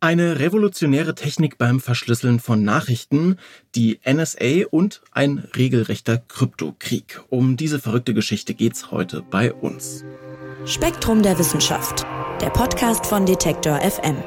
[0.00, 3.36] Eine revolutionäre Technik beim Verschlüsseln von Nachrichten,
[3.74, 7.20] die NSA und ein regelrechter Kryptokrieg.
[7.30, 10.04] Um diese verrückte Geschichte geht's heute bei uns.
[10.66, 12.06] Spektrum der Wissenschaft,
[12.40, 14.22] der Podcast von Detektor FM.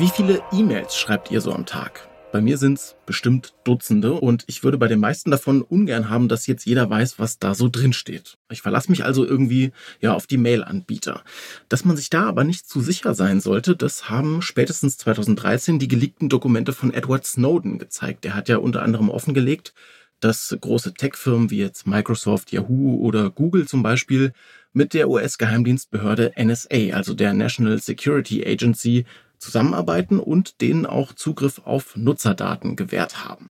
[0.00, 2.08] Wie viele E-Mails schreibt ihr so am Tag?
[2.32, 6.46] Bei mir sind's bestimmt Dutzende und ich würde bei den meisten davon ungern haben, dass
[6.46, 8.38] jetzt jeder weiß, was da so drin steht.
[8.50, 11.22] Ich verlasse mich also irgendwie ja auf die Mail-Anbieter.
[11.68, 15.88] Dass man sich da aber nicht zu sicher sein sollte, das haben spätestens 2013 die
[15.88, 18.24] geleakten Dokumente von Edward Snowden gezeigt.
[18.24, 19.74] Der hat ja unter anderem offengelegt,
[20.18, 24.32] dass große Tech-Firmen wie jetzt Microsoft, Yahoo oder Google zum Beispiel
[24.72, 29.04] mit der US-Geheimdienstbehörde NSA, also der National Security Agency,
[29.40, 33.48] zusammenarbeiten und denen auch Zugriff auf Nutzerdaten gewährt haben.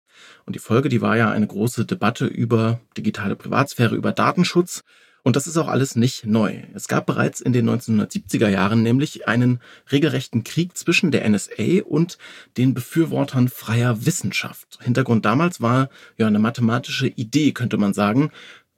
[0.45, 4.83] Und die Folge, die war ja eine große Debatte über digitale Privatsphäre, über Datenschutz.
[5.25, 6.63] Und das ist auch alles nicht neu.
[6.73, 12.17] Es gab bereits in den 1970er Jahren nämlich einen regelrechten Krieg zwischen der NSA und
[12.57, 14.79] den Befürwortern freier Wissenschaft.
[14.81, 18.31] Hintergrund damals war ja eine mathematische Idee, könnte man sagen,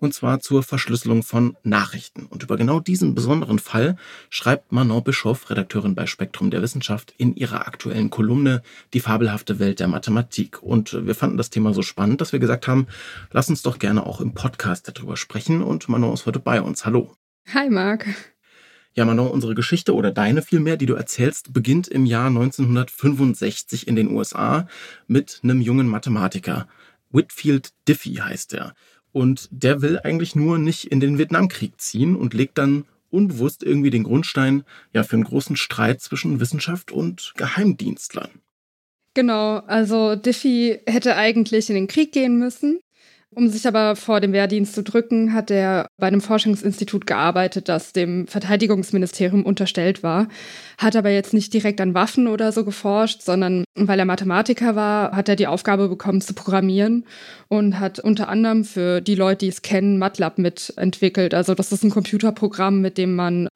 [0.06, 2.28] und zwar zur Verschlüsselung von Nachrichten.
[2.28, 3.98] Und über genau diesen besonderen Fall
[4.30, 8.62] schreibt Manon Bischoff, Redakteurin bei Spektrum der Wissenschaft, in ihrer aktuellen Kolumne
[8.94, 10.62] Die fabelhafte Welt der Mathematik.
[10.62, 12.88] Und wir fanden das Thema so spannend, dass wir gesagt haben,
[13.32, 15.62] lass uns doch gerne auch im Podcast darüber sprechen.
[15.62, 16.86] Und Manon ist heute bei uns.
[16.86, 17.16] Hallo.
[17.54, 18.06] Hi, Marc.
[18.94, 23.96] Ja, Manon, unsere Geschichte oder deine vielmehr, die du erzählst, beginnt im Jahr 1965 in
[23.96, 24.68] den USA
[25.08, 26.68] mit einem jungen Mathematiker.
[27.12, 28.74] Whitfield Diffie heißt er.
[29.16, 33.90] Und der will eigentlich nur nicht in den Vietnamkrieg ziehen und legt dann unbewusst irgendwie
[33.90, 38.42] den Grundstein ja für einen großen Streit zwischen Wissenschaft und Geheimdienstlern.
[39.14, 42.82] Genau, also Diffie hätte eigentlich in den Krieg gehen müssen,
[43.32, 47.92] um sich aber vor dem Wehrdienst zu drücken, hat er bei einem Forschungsinstitut gearbeitet, das
[47.92, 50.28] dem Verteidigungsministerium unterstellt war,
[50.78, 55.12] hat aber jetzt nicht direkt an Waffen oder so geforscht, sondern weil er Mathematiker war,
[55.12, 57.06] hat er die Aufgabe bekommen zu programmieren
[57.50, 61.34] und hat unter anderem für die Leute, die es kennen, MATLAB mitentwickelt.
[61.34, 63.50] Also das ist ein Computerprogramm, mit dem man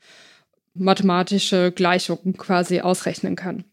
[0.74, 3.64] mathematische Gleichungen quasi ausrechnen kann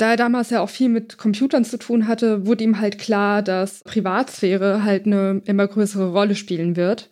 [0.00, 3.42] da er damals ja auch viel mit Computern zu tun hatte, wurde ihm halt klar,
[3.42, 7.10] dass Privatsphäre halt eine immer größere Rolle spielen wird.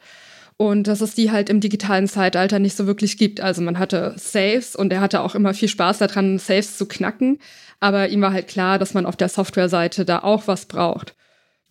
[0.56, 3.40] Und dass es die halt im digitalen Zeitalter nicht so wirklich gibt.
[3.40, 7.38] Also man hatte Saves und er hatte auch immer viel Spaß daran, Saves zu knacken.
[7.78, 11.14] Aber ihm war halt klar, dass man auf der Softwareseite da auch was braucht.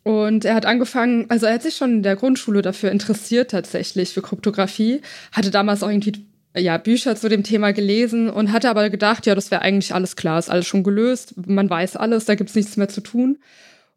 [0.04, 4.14] Und er hat angefangen, also er hat sich schon in der Grundschule dafür interessiert tatsächlich
[4.14, 5.02] für Kryptographie,
[5.34, 6.26] hatte damals auch irgendwie
[6.60, 10.16] ja, Bücher zu dem Thema gelesen und hatte aber gedacht, ja, das wäre eigentlich alles
[10.16, 13.38] klar, ist alles schon gelöst, man weiß alles, da gibt's nichts mehr zu tun.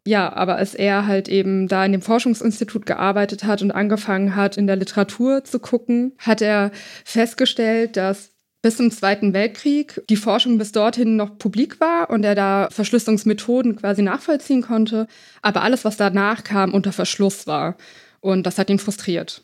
[0.05, 4.57] Ja, aber als er halt eben da in dem Forschungsinstitut gearbeitet hat und angefangen hat,
[4.57, 6.71] in der Literatur zu gucken, hat er
[7.05, 8.31] festgestellt, dass
[8.63, 13.75] bis zum Zweiten Weltkrieg die Forschung bis dorthin noch publik war und er da Verschlüsselungsmethoden
[13.75, 15.07] quasi nachvollziehen konnte,
[15.41, 17.75] aber alles, was danach kam, unter Verschluss war.
[18.19, 19.43] Und das hat ihn frustriert.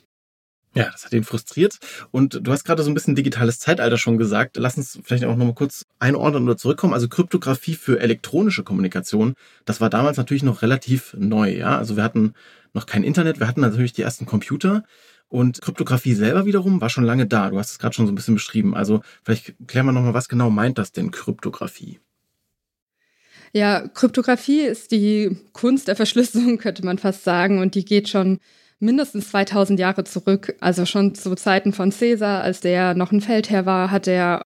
[0.75, 1.79] Ja, das hat ihn frustriert.
[2.11, 4.57] Und du hast gerade so ein bisschen digitales Zeitalter schon gesagt.
[4.57, 6.93] Lass uns vielleicht auch nochmal kurz einordnen oder zurückkommen.
[6.93, 9.33] Also Kryptographie für elektronische Kommunikation,
[9.65, 11.57] das war damals natürlich noch relativ neu.
[11.57, 12.33] Ja, also wir hatten
[12.73, 14.83] noch kein Internet, wir hatten natürlich die ersten Computer.
[15.29, 17.49] Und Kryptographie selber wiederum war schon lange da.
[17.49, 18.75] Du hast es gerade schon so ein bisschen beschrieben.
[18.75, 21.99] Also vielleicht klären wir nochmal, was genau meint das denn Kryptographie?
[23.51, 27.59] Ja, Kryptographie ist die Kunst der Verschlüsselung, könnte man fast sagen.
[27.59, 28.39] Und die geht schon
[28.79, 33.65] mindestens 2000 Jahre zurück, also schon zu Zeiten von Caesar, als der noch ein Feldherr
[33.65, 34.41] war, hat er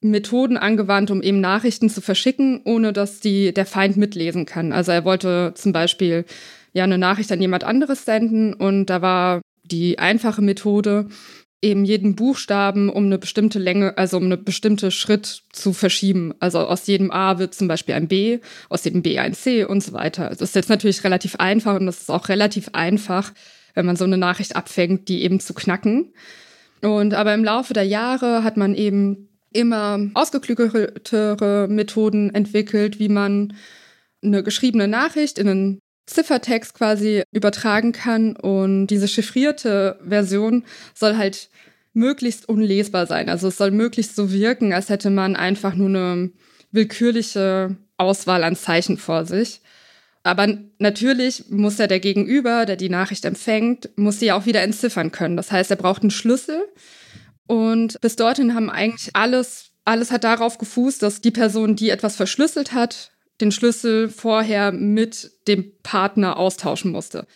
[0.00, 4.72] Methoden angewandt, um eben Nachrichten zu verschicken, ohne dass die, der Feind mitlesen kann.
[4.72, 6.24] Also er wollte zum Beispiel
[6.72, 11.06] ja eine Nachricht an jemand anderes senden und da war die einfache Methode,
[11.62, 16.32] eben jeden Buchstaben um eine bestimmte Länge, also um eine bestimmte Schritt zu verschieben.
[16.40, 18.38] Also aus jedem A wird zum Beispiel ein B,
[18.68, 20.30] aus jedem B ein C und so weiter.
[20.30, 23.32] Das ist jetzt natürlich relativ einfach und das ist auch relativ einfach,
[23.74, 26.12] wenn man so eine Nachricht abfängt, die eben zu knacken.
[26.82, 33.54] Und aber im Laufe der Jahre hat man eben immer ausgeklügeltere Methoden entwickelt, wie man
[34.22, 38.36] eine geschriebene Nachricht in einen Ziffertext quasi übertragen kann.
[38.36, 40.64] Und diese chiffrierte Version
[40.94, 41.50] soll halt
[41.92, 43.28] möglichst unlesbar sein.
[43.28, 46.30] Also es soll möglichst so wirken, als hätte man einfach nur eine
[46.70, 49.60] willkürliche Auswahl an Zeichen vor sich.
[50.30, 54.62] Aber natürlich muss ja der Gegenüber, der die Nachricht empfängt, muss sie ja auch wieder
[54.62, 55.36] entziffern können.
[55.36, 56.62] Das heißt, er braucht einen Schlüssel.
[57.46, 62.16] Und bis dorthin haben eigentlich alles alles hat darauf gefußt, dass die Person, die etwas
[62.16, 63.10] verschlüsselt hat,
[63.40, 67.26] den Schlüssel vorher mit dem Partner austauschen musste.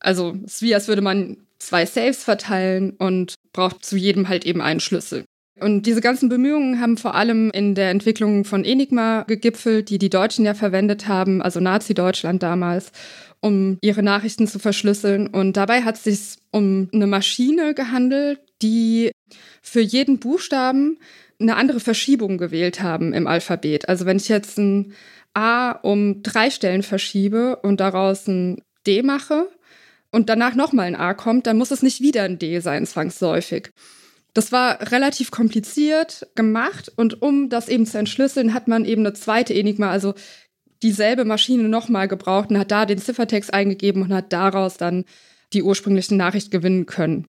[0.00, 4.44] Also es ist wie, als würde man zwei Saves verteilen und braucht zu jedem halt
[4.44, 5.24] eben einen Schlüssel.
[5.60, 10.10] Und diese ganzen Bemühungen haben vor allem in der Entwicklung von Enigma gegipfelt, die die
[10.10, 12.92] Deutschen ja verwendet haben, also Nazi-Deutschland damals,
[13.40, 15.26] um ihre Nachrichten zu verschlüsseln.
[15.26, 19.10] Und dabei hat es sich um eine Maschine gehandelt, die
[19.62, 20.98] für jeden Buchstaben
[21.40, 23.88] eine andere Verschiebung gewählt haben im Alphabet.
[23.88, 24.92] Also wenn ich jetzt ein
[25.34, 29.48] A um drei Stellen verschiebe und daraus ein D mache
[30.10, 33.70] und danach nochmal ein A kommt, dann muss es nicht wieder ein D sein, zwangsläufig.
[34.34, 39.14] Das war relativ kompliziert gemacht und um das eben zu entschlüsseln, hat man eben eine
[39.14, 40.14] zweite Enigma, also
[40.82, 45.04] dieselbe Maschine nochmal gebraucht und hat da den Ziffertext eingegeben und hat daraus dann
[45.52, 47.26] die ursprüngliche Nachricht gewinnen können.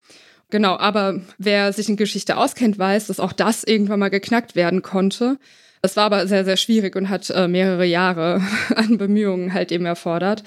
[0.51, 4.83] Genau, aber wer sich in Geschichte auskennt, weiß, dass auch das irgendwann mal geknackt werden
[4.83, 5.39] konnte.
[5.81, 8.43] Es war aber sehr, sehr schwierig und hat äh, mehrere Jahre
[8.77, 10.45] an Bemühungen halt eben erfordert.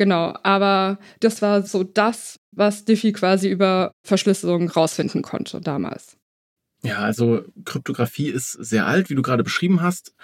[0.00, 6.16] Genau, aber das war so das, was Diffie quasi über Verschlüsselung rausfinden konnte damals.
[6.82, 10.14] Ja, also Kryptographie ist sehr alt, wie du gerade beschrieben hast.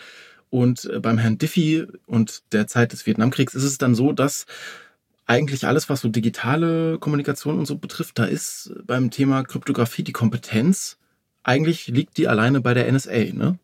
[0.49, 4.47] Und äh, beim Herrn Diffie und der Zeit des Vietnamkriegs ist es dann so, dass
[5.27, 10.13] eigentlich alles, was so digitale Kommunikation und so betrifft, da ist beim Thema Kryptographie die
[10.13, 10.97] Kompetenz,
[11.43, 13.59] eigentlich liegt die alleine bei der NSA, ne?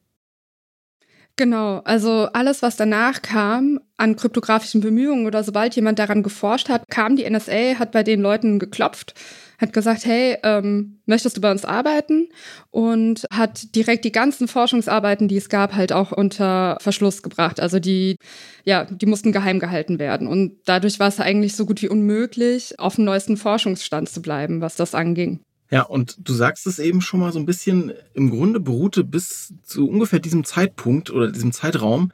[1.36, 6.88] Genau, also alles, was danach kam an kryptografischen Bemühungen oder sobald jemand daran geforscht hat,
[6.90, 9.14] kam die NSA, hat bei den Leuten geklopft,
[9.58, 12.28] hat gesagt, hey, ähm, möchtest du bei uns arbeiten?
[12.70, 17.60] Und hat direkt die ganzen Forschungsarbeiten, die es gab, halt auch unter Verschluss gebracht.
[17.60, 18.16] Also die,
[18.64, 20.26] ja, die mussten geheim gehalten werden.
[20.26, 24.60] Und dadurch war es eigentlich so gut wie unmöglich, auf dem neuesten Forschungsstand zu bleiben,
[24.60, 25.40] was das anging.
[25.72, 29.54] Ja, und du sagst es eben schon mal so ein bisschen, im Grunde beruhte bis
[29.62, 32.12] zu ungefähr diesem Zeitpunkt oder diesem Zeitraum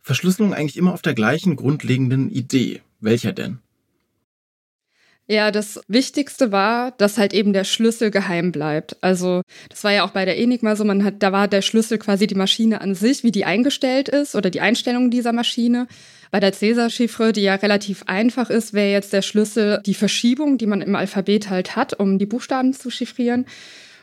[0.00, 2.82] Verschlüsselung eigentlich immer auf der gleichen grundlegenden Idee.
[3.00, 3.58] Welcher denn?
[5.26, 8.96] Ja, das Wichtigste war, dass halt eben der Schlüssel geheim bleibt.
[9.00, 11.98] Also das war ja auch bei der Enigma so, man hat, da war der Schlüssel
[11.98, 15.88] quasi die Maschine an sich, wie die eingestellt ist oder die Einstellung dieser Maschine.
[16.30, 20.66] Bei der Cäsar-Chiffre, die ja relativ einfach ist, wäre jetzt der Schlüssel die Verschiebung, die
[20.66, 23.46] man im Alphabet halt hat, um die Buchstaben zu chiffrieren.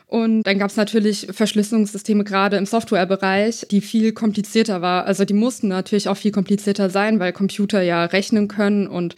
[0.06, 5.04] Und dann gab es natürlich Verschlüsselungssysteme gerade im Softwarebereich, die viel komplizierter war.
[5.04, 9.16] Also die mussten natürlich auch viel komplizierter sein, weil Computer ja rechnen können und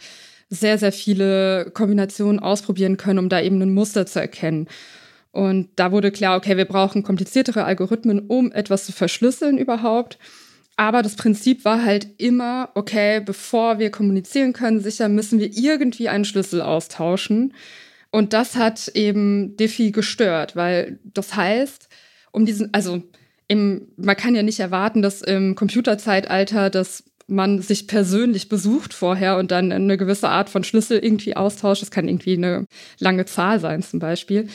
[0.49, 4.67] sehr, sehr viele Kombinationen ausprobieren können, um da eben ein Muster zu erkennen.
[5.31, 10.17] Und da wurde klar, okay, wir brauchen kompliziertere Algorithmen, um etwas zu verschlüsseln überhaupt.
[10.81, 16.09] Aber das Prinzip war halt immer, okay, bevor wir kommunizieren können, sicher müssen wir irgendwie
[16.09, 17.53] einen Schlüssel austauschen.
[18.09, 21.87] Und das hat eben Diffie gestört, weil das heißt,
[22.31, 23.03] um diesen, also
[23.47, 29.37] im, man kann ja nicht erwarten, dass im Computerzeitalter das man sich persönlich besucht vorher
[29.37, 31.83] und dann eine gewisse Art von Schlüssel irgendwie austauscht.
[31.83, 32.65] Das kann irgendwie eine
[32.97, 34.47] lange Zahl sein zum Beispiel.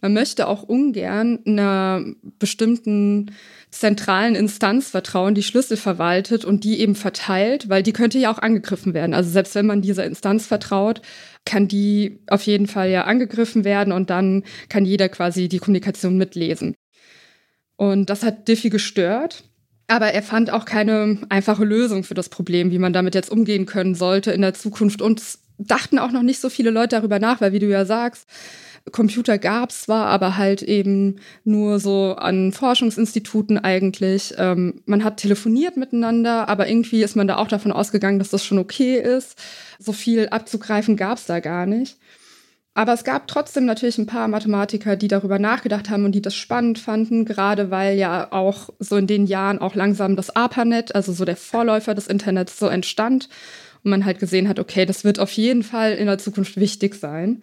[0.00, 2.04] Man möchte auch ungern einer
[2.38, 3.32] bestimmten
[3.70, 8.38] zentralen Instanz vertrauen, die Schlüssel verwaltet und die eben verteilt, weil die könnte ja auch
[8.38, 9.14] angegriffen werden.
[9.14, 11.02] Also selbst wenn man dieser Instanz vertraut,
[11.44, 16.16] kann die auf jeden Fall ja angegriffen werden und dann kann jeder quasi die Kommunikation
[16.16, 16.74] mitlesen.
[17.76, 19.44] Und das hat Diffie gestört.
[19.90, 23.64] Aber er fand auch keine einfache Lösung für das Problem, wie man damit jetzt umgehen
[23.64, 25.00] können sollte in der Zukunft.
[25.00, 25.22] Und
[25.58, 28.26] dachten auch noch nicht so viele Leute darüber nach, weil wie du ja sagst,
[28.90, 34.34] Computer gab es zwar, aber halt eben nur so an Forschungsinstituten eigentlich.
[34.38, 38.44] Ähm, man hat telefoniert miteinander, aber irgendwie ist man da auch davon ausgegangen, dass das
[38.44, 39.38] schon okay ist.
[39.78, 41.98] So viel abzugreifen gab es da gar nicht.
[42.78, 46.36] Aber es gab trotzdem natürlich ein paar Mathematiker, die darüber nachgedacht haben und die das
[46.36, 51.12] spannend fanden, gerade weil ja auch so in den Jahren auch langsam das ARPANET, also
[51.12, 53.28] so der Vorläufer des Internets, so entstand.
[53.82, 56.94] Und man halt gesehen hat, okay, das wird auf jeden Fall in der Zukunft wichtig
[56.94, 57.42] sein.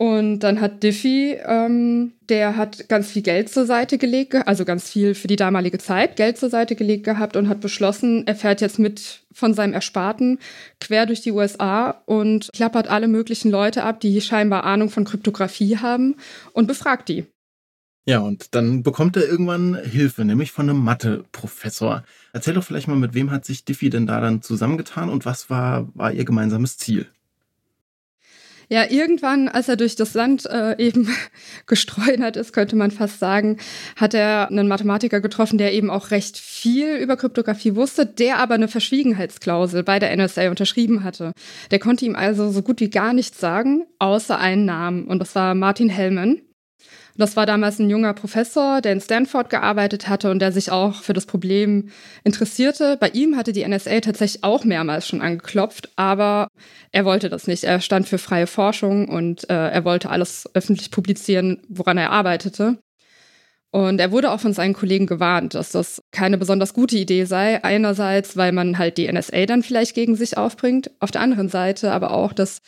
[0.00, 4.88] Und dann hat Diffie, ähm, der hat ganz viel Geld zur Seite gelegt, also ganz
[4.88, 8.62] viel für die damalige Zeit Geld zur Seite gelegt gehabt und hat beschlossen, er fährt
[8.62, 10.38] jetzt mit von seinem Ersparten
[10.80, 15.76] quer durch die USA und klappert alle möglichen Leute ab, die scheinbar Ahnung von Kryptographie
[15.76, 16.16] haben
[16.54, 17.26] und befragt die.
[18.06, 22.04] Ja, und dann bekommt er irgendwann Hilfe, nämlich von einem Mathe-Professor.
[22.32, 25.50] Erzähl doch vielleicht mal, mit wem hat sich Diffie denn da dann zusammengetan und was
[25.50, 27.06] war, war ihr gemeinsames Ziel?
[28.72, 31.08] Ja, irgendwann, als er durch das Land äh, eben
[31.66, 33.56] gestreunert ist, könnte man fast sagen,
[33.96, 38.54] hat er einen Mathematiker getroffen, der eben auch recht viel über Kryptographie wusste, der aber
[38.54, 41.32] eine Verschwiegenheitsklausel bei der NSA unterschrieben hatte.
[41.72, 45.04] Der konnte ihm also so gut wie gar nichts sagen, außer einen Namen.
[45.08, 46.40] Und das war Martin Hellman.
[47.20, 51.02] Das war damals ein junger Professor, der in Stanford gearbeitet hatte und der sich auch
[51.02, 51.90] für das Problem
[52.24, 52.96] interessierte.
[52.98, 56.48] Bei ihm hatte die NSA tatsächlich auch mehrmals schon angeklopft, aber
[56.92, 57.64] er wollte das nicht.
[57.64, 62.78] Er stand für freie Forschung und äh, er wollte alles öffentlich publizieren, woran er arbeitete.
[63.70, 67.62] Und er wurde auch von seinen Kollegen gewarnt, dass das keine besonders gute Idee sei.
[67.62, 70.90] Einerseits, weil man halt die NSA dann vielleicht gegen sich aufbringt.
[71.00, 72.62] Auf der anderen Seite aber auch, dass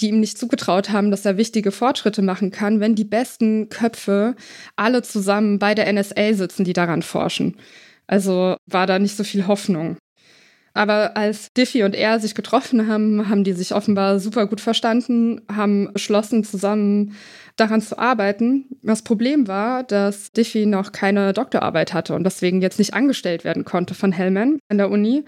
[0.00, 4.36] die ihm nicht zugetraut haben, dass er wichtige Fortschritte machen kann, wenn die besten Köpfe
[4.76, 7.56] alle zusammen bei der NSA sitzen, die daran forschen.
[8.06, 9.96] Also war da nicht so viel Hoffnung.
[10.74, 15.40] Aber als Diffie und er sich getroffen haben, haben die sich offenbar super gut verstanden,
[15.52, 17.16] haben beschlossen, zusammen
[17.56, 18.66] daran zu arbeiten.
[18.82, 23.64] Das Problem war, dass Diffie noch keine Doktorarbeit hatte und deswegen jetzt nicht angestellt werden
[23.64, 25.24] konnte von Hellman an der Uni.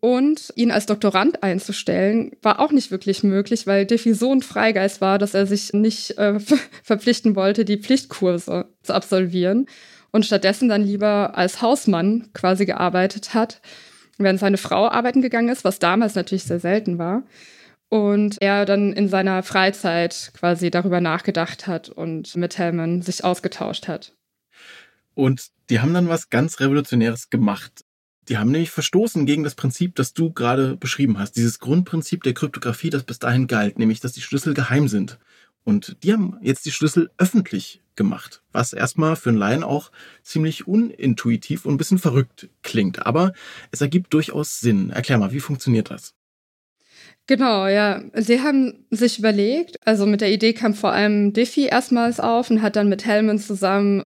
[0.00, 5.00] Und ihn als Doktorand einzustellen, war auch nicht wirklich möglich, weil Diffie so ein Freigeist
[5.00, 6.38] war, dass er sich nicht äh,
[6.82, 9.66] verpflichten wollte, die Pflichtkurse zu absolvieren
[10.12, 13.60] und stattdessen dann lieber als Hausmann quasi gearbeitet hat,
[14.18, 17.24] während seine Frau arbeiten gegangen ist, was damals natürlich sehr selten war.
[17.88, 23.86] Und er dann in seiner Freizeit quasi darüber nachgedacht hat und mit Hellman sich ausgetauscht
[23.86, 24.16] hat.
[25.14, 27.85] Und die haben dann was ganz Revolutionäres gemacht.
[28.28, 31.36] Die haben nämlich verstoßen gegen das Prinzip, das du gerade beschrieben hast.
[31.36, 35.18] Dieses Grundprinzip der Kryptographie, das bis dahin galt, nämlich, dass die Schlüssel geheim sind.
[35.64, 39.90] Und die haben jetzt die Schlüssel öffentlich gemacht, was erstmal für einen Laien auch
[40.22, 43.06] ziemlich unintuitiv und ein bisschen verrückt klingt.
[43.06, 43.32] Aber
[43.70, 44.90] es ergibt durchaus Sinn.
[44.90, 46.14] Erklär mal, wie funktioniert das?
[47.26, 48.02] Genau, ja.
[48.14, 52.62] Sie haben sich überlegt, also mit der Idee kam vor allem Diffie erstmals auf und
[52.62, 54.04] hat dann mit Hellman zusammen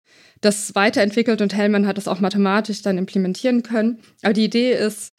[0.43, 4.01] das weiterentwickelt und Hellman hat das auch mathematisch dann implementieren können.
[4.23, 5.15] Aber die Idee ist,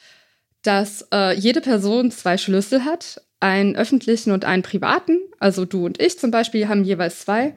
[0.61, 5.19] dass äh, jede Person zwei Schlüssel hat, einen öffentlichen und einen privaten.
[5.39, 7.55] Also du und ich zum Beispiel haben jeweils zwei.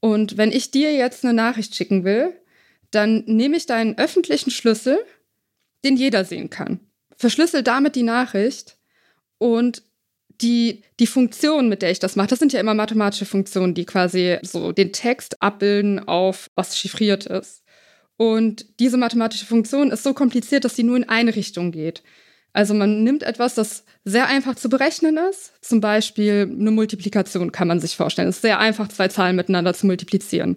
[0.00, 2.32] Und wenn ich dir jetzt eine Nachricht schicken will,
[2.90, 4.98] dann nehme ich deinen öffentlichen Schlüssel,
[5.84, 6.80] den jeder sehen kann,
[7.16, 8.76] verschlüssel damit die Nachricht
[9.38, 9.82] und
[10.40, 13.84] die, die Funktion, mit der ich das mache, das sind ja immer mathematische Funktionen, die
[13.84, 17.62] quasi so den Text abbilden auf was chiffriert ist.
[18.16, 22.02] Und diese mathematische Funktion ist so kompliziert, dass sie nur in eine Richtung geht.
[22.52, 25.52] Also man nimmt etwas, das sehr einfach zu berechnen ist.
[25.60, 28.28] Zum Beispiel eine Multiplikation kann man sich vorstellen.
[28.28, 30.56] Es ist sehr einfach, zwei Zahlen miteinander zu multiplizieren.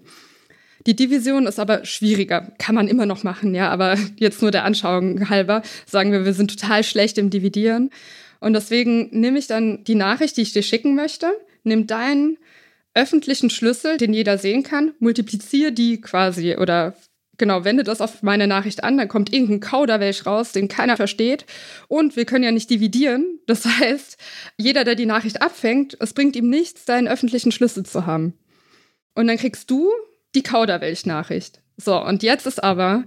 [0.88, 2.53] Die Division ist aber schwieriger.
[2.57, 6.33] Kann man immer noch machen, ja, aber jetzt nur der Anschauung halber sagen wir, wir
[6.33, 7.89] sind total schlecht im Dividieren.
[8.39, 11.31] Und deswegen nehme ich dann die Nachricht, die ich dir schicken möchte,
[11.63, 12.38] nimm deinen
[12.93, 16.96] öffentlichen Schlüssel, den jeder sehen kann, multipliziere die quasi oder
[17.39, 21.46] genau, wende das auf meine Nachricht an, dann kommt irgendein Kauderwelsch raus, den keiner versteht.
[21.88, 23.39] Und wir können ja nicht dividieren.
[23.48, 24.17] Das heißt,
[24.58, 28.38] jeder, der die Nachricht abfängt, es bringt ihm nichts, deinen öffentlichen Schlüssel zu haben.
[29.15, 29.89] Und dann kriegst du
[30.36, 31.62] die Kauderwelsch-Nachricht.
[31.77, 33.05] So, und jetzt ist aber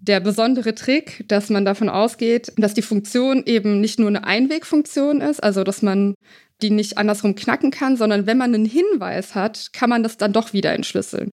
[0.00, 5.20] der besondere Trick, dass man davon ausgeht, dass die Funktion eben nicht nur eine Einwegfunktion
[5.20, 6.14] ist, also dass man
[6.62, 10.32] die nicht andersrum knacken kann, sondern wenn man einen Hinweis hat, kann man das dann
[10.32, 11.30] doch wieder entschlüsseln.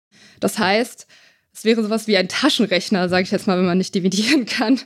[0.40, 1.06] Das heißt,
[1.52, 4.80] es wäre sowas wie ein Taschenrechner, sage ich jetzt mal, wenn man nicht dividieren kann.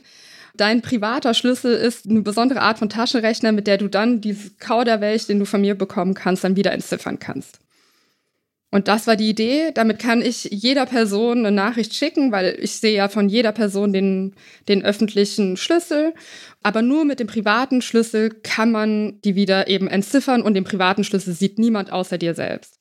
[0.55, 5.25] Dein privater Schlüssel ist eine besondere Art von Taschenrechner, mit der du dann dieses Kauderwelsch,
[5.25, 7.59] den du von mir bekommen kannst, dann wieder entziffern kannst.
[8.73, 9.69] Und das war die Idee.
[9.71, 13.93] Damit kann ich jeder Person eine Nachricht schicken, weil ich sehe ja von jeder Person
[13.93, 14.33] den,
[14.67, 16.15] den öffentlichen Schlüssel.
[16.63, 21.03] Aber nur mit dem privaten Schlüssel kann man die wieder eben entziffern und den privaten
[21.03, 22.79] Schlüssel sieht niemand außer dir selbst.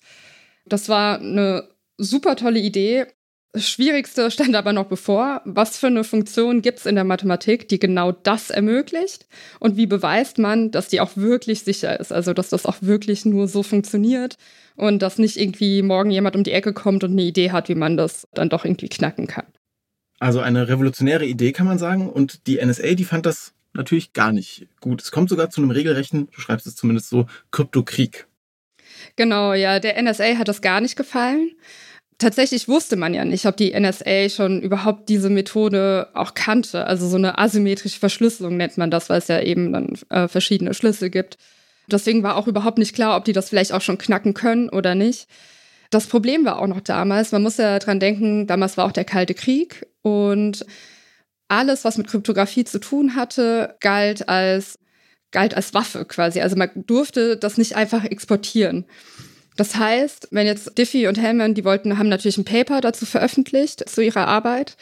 [0.65, 1.69] Das war eine
[1.99, 3.05] super tolle Idee.
[3.53, 5.43] Das Schwierigste stand aber noch bevor.
[5.45, 9.27] Was für eine Funktion gibt es in der Mathematik, die genau das ermöglicht?
[9.61, 12.15] Und wie beweist man, dass die auch wirklich sicher ist?
[12.15, 14.39] Also, dass das auch wirklich nur so funktioniert
[14.77, 17.75] und dass nicht irgendwie morgen jemand um die Ecke kommt und eine Idee hat, wie
[17.75, 19.47] man das dann doch irgendwie knacken kann.
[20.19, 24.33] Also eine revolutionäre Idee kann man sagen und die NSA, die fand das natürlich gar
[24.33, 25.03] nicht gut.
[25.03, 28.27] Es kommt sogar zu einem regelrechten, du schreibst es zumindest so, Kryptokrieg.
[29.17, 31.51] Genau, ja, der NSA hat das gar nicht gefallen.
[32.19, 36.87] Tatsächlich wusste man ja nicht, ob die NSA schon überhaupt diese Methode auch kannte.
[36.87, 40.73] Also so eine asymmetrische Verschlüsselung nennt man das, weil es ja eben dann äh, verschiedene
[40.73, 41.37] Schlüssel gibt.
[41.87, 44.95] Deswegen war auch überhaupt nicht klar, ob die das vielleicht auch schon knacken können oder
[44.95, 45.29] nicht.
[45.91, 49.05] Das Problem war auch noch damals, man muss ja dran denken, damals war auch der
[49.05, 50.65] Kalte Krieg und
[51.49, 54.79] alles, was mit Kryptographie zu tun hatte, galt als,
[55.33, 56.41] galt als Waffe quasi.
[56.41, 58.87] Also man durfte das nicht einfach exportieren.
[59.57, 63.87] Das heißt, wenn jetzt Diffie und Hellman, die wollten, haben natürlich ein Paper dazu veröffentlicht,
[63.87, 64.77] zu ihrer Arbeit.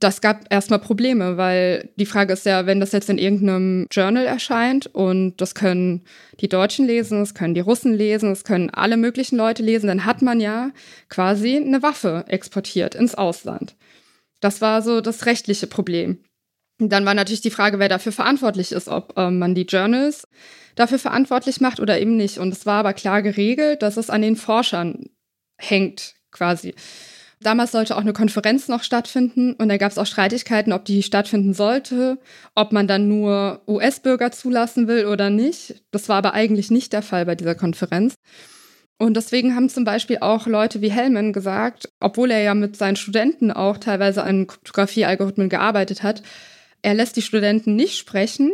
[0.00, 4.24] Das gab erstmal Probleme, weil die Frage ist ja, wenn das jetzt in irgendeinem Journal
[4.24, 6.04] erscheint und das können
[6.40, 10.06] die Deutschen lesen, das können die Russen lesen, das können alle möglichen Leute lesen, dann
[10.06, 10.70] hat man ja
[11.10, 13.76] quasi eine Waffe exportiert ins Ausland.
[14.40, 16.24] Das war so das rechtliche Problem.
[16.78, 20.26] Dann war natürlich die Frage, wer dafür verantwortlich ist, ob äh, man die Journals
[20.76, 22.38] dafür verantwortlich macht oder eben nicht.
[22.38, 25.10] Und es war aber klar geregelt, dass es an den Forschern
[25.58, 26.74] hängt, quasi.
[27.42, 31.02] Damals sollte auch eine Konferenz noch stattfinden und da gab es auch Streitigkeiten, ob die
[31.02, 32.18] stattfinden sollte,
[32.54, 35.82] ob man dann nur US-Bürger zulassen will oder nicht.
[35.90, 38.14] Das war aber eigentlich nicht der Fall bei dieser Konferenz.
[38.98, 42.96] Und deswegen haben zum Beispiel auch Leute wie Hellman gesagt, obwohl er ja mit seinen
[42.96, 46.22] Studenten auch teilweise an Kryptographie-Algorithmen gearbeitet hat,
[46.82, 48.52] er lässt die Studenten nicht sprechen,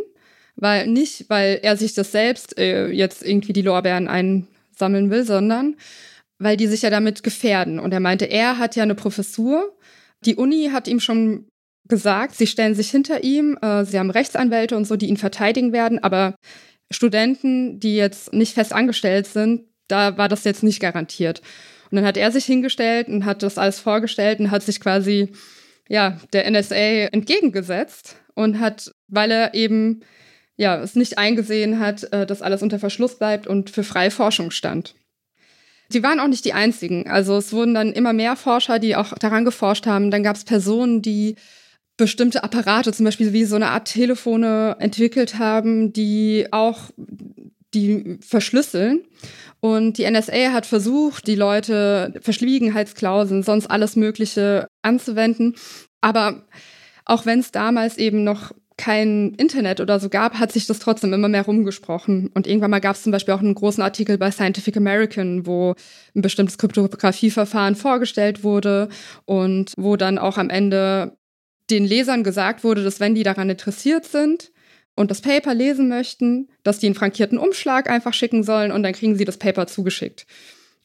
[0.55, 5.75] weil nicht, weil er sich das selbst äh, jetzt irgendwie die Lorbeeren einsammeln will, sondern
[6.39, 7.79] weil die sich ja damit gefährden.
[7.79, 9.75] Und er meinte, er hat ja eine Professur.
[10.25, 11.47] Die Uni hat ihm schon
[11.87, 15.71] gesagt, sie stellen sich hinter ihm, äh, sie haben Rechtsanwälte und so, die ihn verteidigen
[15.71, 16.35] werden, aber
[16.91, 21.41] Studenten, die jetzt nicht fest angestellt sind, da war das jetzt nicht garantiert.
[21.89, 25.31] Und dann hat er sich hingestellt und hat das alles vorgestellt und hat sich quasi
[25.87, 30.01] ja der NSA entgegengesetzt und hat, weil er eben
[30.57, 34.51] ja es nicht eingesehen hat, äh, dass alles unter Verschluss bleibt und für freie Forschung
[34.51, 34.95] stand.
[35.89, 37.09] Sie waren auch nicht die einzigen.
[37.09, 40.11] Also es wurden dann immer mehr Forscher, die auch daran geforscht haben.
[40.11, 41.35] Dann gab es Personen, die
[41.97, 46.91] bestimmte Apparate, zum Beispiel wie so eine Art Telefone entwickelt haben, die auch
[47.73, 49.01] die verschlüsseln.
[49.59, 55.55] Und die NSA hat versucht, die Leute Verschwiegenheitsklauseln, sonst alles Mögliche anzuwenden.
[56.01, 56.45] Aber
[57.05, 61.11] auch wenn es damals eben noch kein Internet oder so gab, hat sich das trotzdem
[61.11, 62.29] immer mehr rumgesprochen.
[62.33, 65.73] Und irgendwann mal gab es zum Beispiel auch einen großen Artikel bei Scientific American, wo
[66.15, 68.89] ein bestimmtes Kryptografieverfahren vorgestellt wurde
[69.25, 71.17] und wo dann auch am Ende
[71.69, 74.51] den Lesern gesagt wurde, dass wenn die daran interessiert sind
[74.95, 78.93] und das Paper lesen möchten, dass die einen frankierten Umschlag einfach schicken sollen und dann
[78.93, 80.25] kriegen sie das Paper zugeschickt.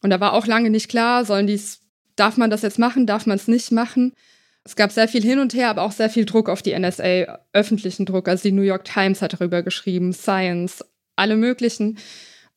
[0.02, 1.80] Und da war auch lange nicht klar, sollen dies,
[2.16, 4.12] darf man das jetzt machen, darf man es nicht machen.
[4.64, 7.40] Es gab sehr viel hin und her, aber auch sehr viel Druck auf die NSA,
[7.52, 8.28] öffentlichen Druck.
[8.28, 10.84] Also die New York Times hat darüber geschrieben, Science,
[11.16, 11.98] alle möglichen.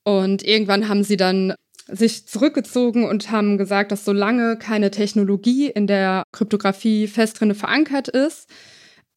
[0.04, 1.56] Und irgendwann haben sie dann
[1.88, 8.08] sich zurückgezogen und haben gesagt, dass solange keine Technologie in der Kryptographie fest drin verankert
[8.08, 8.50] ist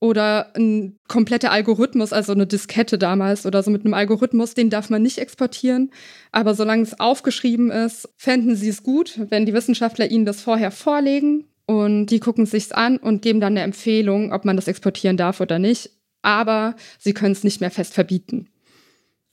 [0.01, 4.91] oder ein kompletter Algorithmus, also eine Diskette damals oder so mit einem Algorithmus, den darf
[4.91, 5.91] man nicht exportieren.
[6.31, 10.71] Aber solange es aufgeschrieben ist, fänden sie es gut, wenn die Wissenschaftler ihnen das vorher
[10.71, 14.69] vorlegen und die gucken es sich an und geben dann eine Empfehlung, ob man das
[14.69, 15.91] exportieren darf oder nicht.
[16.23, 18.49] Aber sie können es nicht mehr fest verbieten.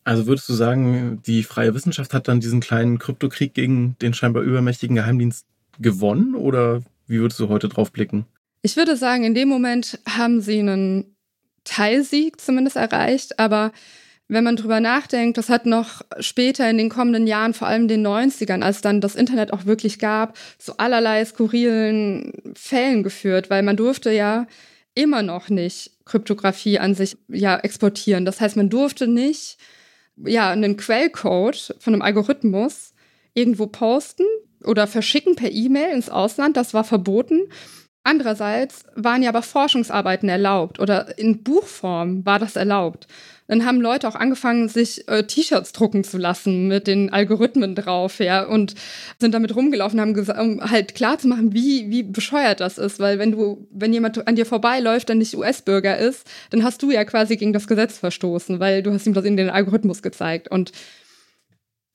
[0.03, 4.43] Also würdest du sagen, die freie Wissenschaft hat dann diesen kleinen Kryptokrieg gegen den scheinbar
[4.43, 5.45] übermächtigen Geheimdienst
[5.79, 6.35] gewonnen?
[6.35, 8.25] Oder wie würdest du heute drauf blicken?
[8.61, 11.15] Ich würde sagen, in dem Moment haben sie einen
[11.63, 13.71] Teilsieg zumindest erreicht, aber
[14.27, 18.05] wenn man drüber nachdenkt, das hat noch später in den kommenden Jahren, vor allem den
[18.05, 23.77] 90ern, als dann das Internet auch wirklich gab, zu allerlei skurrilen Fällen geführt, weil man
[23.77, 24.47] durfte ja
[24.95, 28.25] immer noch nicht Kryptographie an sich ja exportieren.
[28.25, 29.57] Das heißt, man durfte nicht
[30.17, 32.93] ja einen Quellcode von einem Algorithmus
[33.33, 34.23] irgendwo posten
[34.63, 37.41] oder verschicken per E-Mail ins Ausland, das war verboten.
[38.03, 43.07] Andererseits waren ja aber Forschungsarbeiten erlaubt oder in Buchform war das erlaubt.
[43.47, 48.19] Dann haben Leute auch angefangen, sich äh, T-Shirts drucken zu lassen mit den Algorithmen drauf,
[48.19, 48.73] ja, und
[49.19, 52.99] sind damit rumgelaufen, haben gesagt, um halt klar zu machen, wie, wie bescheuert das ist,
[52.99, 56.89] weil wenn du, wenn jemand an dir vorbeiläuft, der nicht US-Bürger ist, dann hast du
[56.91, 60.49] ja quasi gegen das Gesetz verstoßen, weil du hast ihm das in den Algorithmus gezeigt.
[60.49, 60.71] Und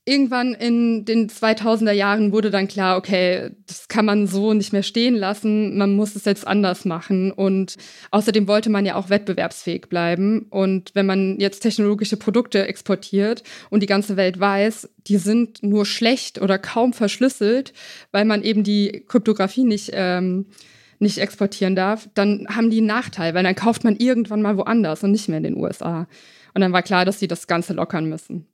[0.05, 4.83] irgendwann in den 2000er Jahren wurde dann klar, okay, das kann man so nicht mehr
[4.83, 7.31] stehen lassen, man muss es jetzt anders machen.
[7.31, 7.77] Und
[8.11, 10.47] außerdem wollte man ja auch wettbewerbsfähig bleiben.
[10.51, 15.85] Und wenn man jetzt technologische Produkte exportiert und die ganze Welt weiß, die sind nur
[15.85, 17.73] schlecht oder kaum verschlüsselt,
[18.11, 20.47] weil man eben die Kryptographie nicht, ähm,
[20.99, 25.05] nicht exportieren darf, dann haben die einen Nachteil, weil dann kauft man irgendwann mal woanders
[25.05, 26.09] und nicht mehr in den USA.
[26.55, 28.47] Und dann war klar, dass sie das Ganze lockern müssen.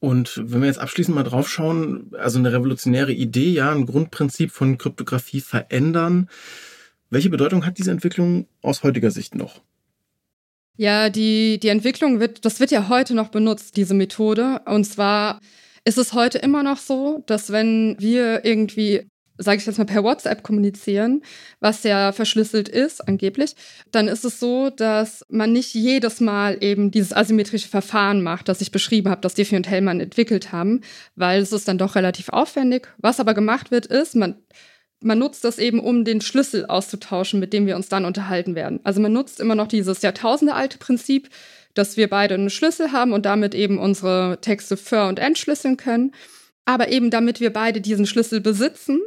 [0.00, 4.52] Und wenn wir jetzt abschließend mal drauf schauen, also eine revolutionäre Idee, ja, ein Grundprinzip
[4.52, 6.28] von Kryptographie verändern.
[7.10, 9.62] Welche Bedeutung hat diese Entwicklung aus heutiger Sicht noch?
[10.76, 14.60] Ja, die, die Entwicklung wird, das wird ja heute noch benutzt, diese Methode.
[14.66, 15.40] Und zwar
[15.84, 20.04] ist es heute immer noch so, dass wenn wir irgendwie sage ich jetzt mal, per
[20.04, 21.22] WhatsApp kommunizieren,
[21.60, 23.54] was ja verschlüsselt ist, angeblich,
[23.90, 28.60] dann ist es so, dass man nicht jedes Mal eben dieses asymmetrische Verfahren macht, das
[28.60, 30.82] ich beschrieben habe, das Diffie und Hellman entwickelt haben,
[31.16, 32.88] weil es ist dann doch relativ aufwendig.
[32.98, 34.36] Was aber gemacht wird, ist, man
[35.00, 38.80] man nutzt das eben, um den Schlüssel auszutauschen, mit dem wir uns dann unterhalten werden.
[38.82, 41.28] Also man nutzt immer noch dieses jahrtausendealte Prinzip,
[41.74, 46.12] dass wir beide einen Schlüssel haben und damit eben unsere Texte ver- und entschlüsseln können.
[46.64, 49.00] Aber eben damit wir beide diesen Schlüssel besitzen,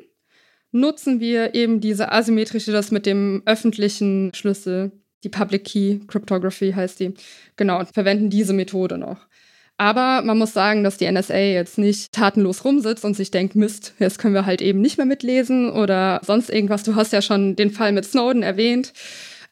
[0.71, 4.91] nutzen wir eben diese asymmetrische, das mit dem öffentlichen Schlüssel,
[5.23, 7.13] die Public Key Cryptography heißt die,
[7.55, 9.27] genau, und verwenden diese Methode noch.
[9.77, 13.95] Aber man muss sagen, dass die NSA jetzt nicht tatenlos rumsitzt und sich denkt, Mist,
[13.97, 16.84] jetzt können wir halt eben nicht mehr mitlesen oder sonst irgendwas.
[16.84, 18.93] Du hast ja schon den Fall mit Snowden erwähnt.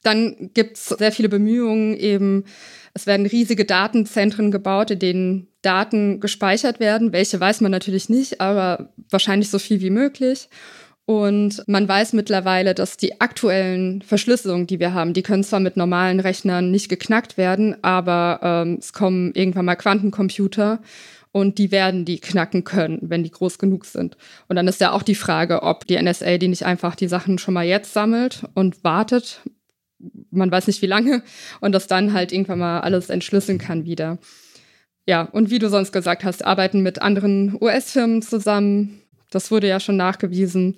[0.04, 2.46] Dann gibt es sehr viele Bemühungen, eben,
[2.94, 7.12] es werden riesige Datenzentren gebaut, in denen Daten gespeichert werden.
[7.12, 10.48] Welche weiß man natürlich nicht, aber wahrscheinlich so viel wie möglich.
[11.10, 15.76] Und man weiß mittlerweile, dass die aktuellen Verschlüsselungen, die wir haben, die können zwar mit
[15.76, 20.80] normalen Rechnern nicht geknackt werden, aber ähm, es kommen irgendwann mal Quantencomputer
[21.32, 24.18] und die werden die knacken können, wenn die groß genug sind.
[24.50, 27.40] Und dann ist ja auch die Frage, ob die NSA die nicht einfach die Sachen
[27.40, 29.42] schon mal jetzt sammelt und wartet,
[30.30, 31.24] man weiß nicht wie lange,
[31.60, 34.20] und das dann halt irgendwann mal alles entschlüsseln kann wieder.
[35.08, 39.80] Ja, und wie du sonst gesagt hast, arbeiten mit anderen US-Firmen zusammen, das wurde ja
[39.80, 40.76] schon nachgewiesen.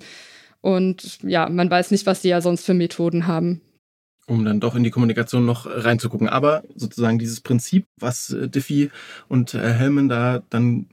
[0.62, 3.62] Und ja, man weiß nicht, was die ja sonst für Methoden haben.
[4.28, 6.30] Um dann doch in die Kommunikation noch reinzugucken.
[6.30, 8.92] Aber sozusagen dieses Prinzip, was äh, Diffie
[9.28, 10.88] und äh, Hellman da dann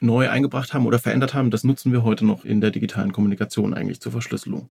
[0.00, 3.74] neu eingebracht haben oder verändert haben, das nutzen wir heute noch in der digitalen Kommunikation
[3.74, 4.70] eigentlich zur Verschlüsselung.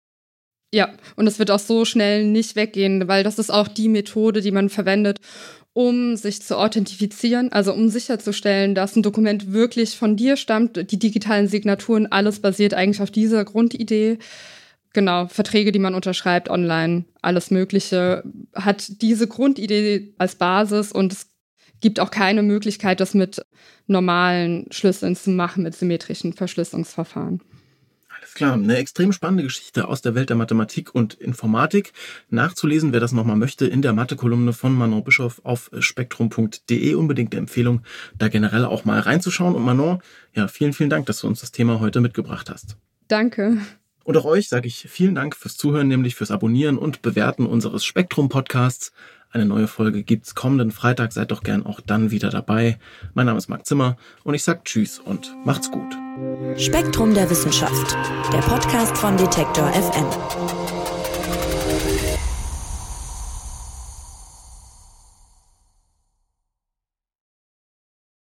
[0.73, 4.41] Ja, und es wird auch so schnell nicht weggehen, weil das ist auch die Methode,
[4.41, 5.19] die man verwendet,
[5.79, 10.91] um sich zu authentifizieren, also um sicherzustellen, dass ein Dokument wirklich von dir stammt.
[10.91, 14.17] Die digitalen Signaturen, alles basiert eigentlich auf dieser Grundidee.
[14.91, 21.27] Genau, Verträge, die man unterschreibt online, alles Mögliche, hat diese Grundidee als Basis und es
[21.79, 23.41] gibt auch keine Möglichkeit, das mit
[23.87, 27.41] normalen Schlüsseln zu machen, mit symmetrischen Verschlüsselungsverfahren.
[28.33, 31.93] Klar, eine extrem spannende Geschichte aus der Welt der Mathematik und Informatik.
[32.29, 36.93] Nachzulesen, wer das nochmal möchte, in der Mathe-Kolumne von Manon Bischoff auf spektrum.de.
[36.95, 37.81] Unbedingt eine Empfehlung,
[38.17, 39.55] da generell auch mal reinzuschauen.
[39.55, 40.01] Und Manon,
[40.33, 42.77] ja, vielen, vielen Dank, dass du uns das Thema heute mitgebracht hast.
[43.07, 43.57] Danke.
[44.03, 47.85] Und auch euch sage ich vielen Dank fürs Zuhören, nämlich fürs Abonnieren und Bewerten unseres
[47.85, 48.91] Spektrum-Podcasts.
[49.31, 51.13] Eine neue Folge gibt's kommenden Freitag.
[51.13, 52.79] Seid doch gern auch dann wieder dabei.
[53.13, 55.95] Mein Name ist Marc Zimmer und ich sag Tschüss und macht's gut.
[56.57, 57.95] Spektrum der Wissenschaft,
[58.33, 60.78] der Podcast von Detektor FM.